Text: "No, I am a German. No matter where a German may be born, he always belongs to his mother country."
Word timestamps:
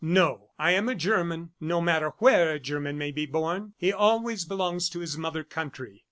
"No, 0.03 0.49
I 0.57 0.71
am 0.71 0.89
a 0.89 0.95
German. 0.95 1.51
No 1.59 1.79
matter 1.79 2.13
where 2.17 2.53
a 2.53 2.59
German 2.59 2.97
may 2.97 3.11
be 3.11 3.27
born, 3.27 3.75
he 3.77 3.93
always 3.93 4.45
belongs 4.45 4.89
to 4.89 4.99
his 4.99 5.15
mother 5.15 5.43
country." 5.43 5.99